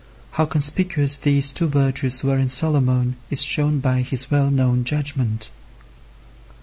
How 0.31 0.47
conspicuous 0.47 1.15
these 1.19 1.51
two 1.51 1.67
virtues 1.67 2.23
were 2.23 2.39
in 2.39 2.49
Solomon 2.49 3.17
is 3.29 3.43
shown 3.43 3.79
by 3.81 4.01
his 4.01 4.31
well 4.31 4.49
known 4.49 4.83
judgment. 4.83 5.51